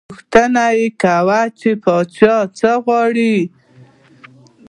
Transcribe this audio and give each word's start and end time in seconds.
پوښتنه 0.09 0.63
یې 0.77 0.87
کاوه، 1.01 1.41
چې 1.59 1.69
پاچا 1.83 2.35
څه 2.57 2.71
غواړي. 2.83 3.35